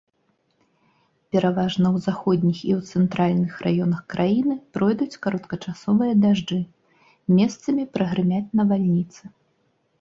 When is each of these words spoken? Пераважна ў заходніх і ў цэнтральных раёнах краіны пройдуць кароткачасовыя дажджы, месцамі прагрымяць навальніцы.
Пераважна 1.35 1.85
ў 1.95 2.05
заходніх 2.07 2.57
і 2.69 2.71
ў 2.77 2.81
цэнтральных 2.95 3.53
раёнах 3.67 4.01
краіны 4.15 4.55
пройдуць 4.79 5.19
кароткачасовыя 5.29 6.13
дажджы, 6.25 6.59
месцамі 7.39 7.83
прагрымяць 7.99 8.45
навальніцы. 8.61 9.23